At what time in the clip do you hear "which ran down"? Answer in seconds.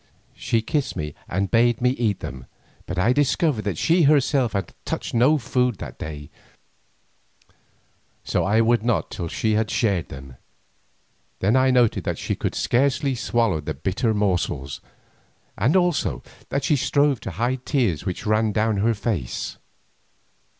18.03-18.77